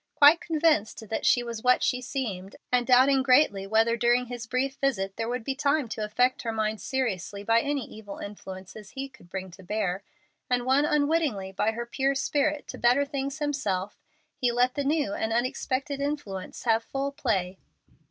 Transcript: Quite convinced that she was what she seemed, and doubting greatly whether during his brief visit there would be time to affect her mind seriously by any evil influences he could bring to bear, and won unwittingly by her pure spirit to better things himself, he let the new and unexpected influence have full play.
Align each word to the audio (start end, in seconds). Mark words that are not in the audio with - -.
Quite 0.15 0.41
convinced 0.41 1.09
that 1.09 1.27
she 1.27 1.43
was 1.43 1.61
what 1.61 1.83
she 1.83 2.01
seemed, 2.01 2.55
and 2.71 2.87
doubting 2.87 3.21
greatly 3.21 3.67
whether 3.67 3.95
during 3.95 4.25
his 4.25 4.47
brief 4.47 4.77
visit 4.77 5.15
there 5.15 5.29
would 5.29 5.43
be 5.43 5.53
time 5.53 5.87
to 5.89 6.03
affect 6.03 6.41
her 6.41 6.51
mind 6.51 6.81
seriously 6.81 7.43
by 7.43 7.61
any 7.61 7.85
evil 7.85 8.17
influences 8.17 8.89
he 8.93 9.07
could 9.07 9.29
bring 9.29 9.51
to 9.51 9.61
bear, 9.61 10.01
and 10.49 10.65
won 10.65 10.85
unwittingly 10.85 11.51
by 11.51 11.73
her 11.73 11.85
pure 11.85 12.15
spirit 12.15 12.67
to 12.69 12.79
better 12.79 13.05
things 13.05 13.37
himself, 13.37 13.99
he 14.35 14.51
let 14.51 14.73
the 14.73 14.83
new 14.83 15.13
and 15.13 15.31
unexpected 15.33 16.01
influence 16.01 16.63
have 16.63 16.83
full 16.83 17.11
play. 17.11 17.59